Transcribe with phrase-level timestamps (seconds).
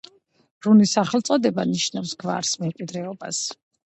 [0.67, 3.43] რუნის სახელწოდება ნიშნავს „გვარს“, „მემკვიდრეობას“.